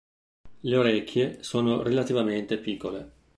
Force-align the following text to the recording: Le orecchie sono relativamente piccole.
Le 0.63 0.77
orecchie 0.77 1.43
sono 1.43 1.83
relativamente 1.83 2.57
piccole. 2.57 3.11